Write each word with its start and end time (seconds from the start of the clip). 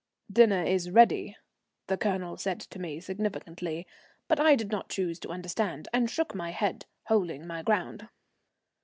"Dinner 0.33 0.63
is 0.63 0.89
ready," 0.89 1.37
the 1.85 1.95
Colonel 1.95 2.35
said 2.35 2.59
to 2.59 2.79
me 2.79 2.99
significantly, 2.99 3.85
but 4.27 4.39
I 4.39 4.55
did 4.55 4.71
not 4.71 4.89
choose 4.89 5.19
to 5.19 5.29
understand, 5.29 5.87
and 5.93 6.09
shook 6.09 6.33
my 6.33 6.49
head, 6.49 6.87
holding 7.03 7.45
my 7.45 7.61
ground. 7.61 8.09